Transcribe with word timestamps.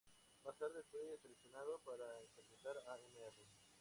Más 0.43 0.57
tarde 0.57 0.81
fue 0.89 1.15
seleccionado 1.21 1.77
para 1.85 2.05
interpretar 2.23 2.75
a 2.89 2.97
Mr. 2.97 3.45